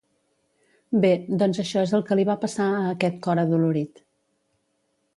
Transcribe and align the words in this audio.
Bé, 1.03 1.11
doncs 1.43 1.61
això 1.65 1.85
és 1.89 1.95
el 1.99 2.05
que 2.09 2.19
li 2.21 2.27
va 2.31 2.39
passar 2.47 2.69
a 2.81 2.83
aquest 2.97 3.23
cor 3.29 3.45
adolorit. 3.47 4.07